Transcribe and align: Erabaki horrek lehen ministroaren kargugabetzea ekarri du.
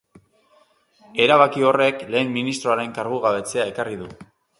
Erabaki 1.25 1.65
horrek 1.71 2.01
lehen 2.15 2.31
ministroaren 2.37 2.95
kargugabetzea 2.97 3.69
ekarri 3.73 3.99
du. 4.01 4.09